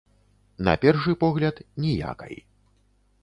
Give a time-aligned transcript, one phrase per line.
[0.67, 1.55] На першы погляд,
[1.85, 2.35] ніякай.